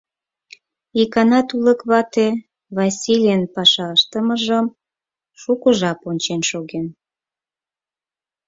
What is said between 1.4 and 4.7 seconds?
тулык вате Васлийын паша ыштымыжым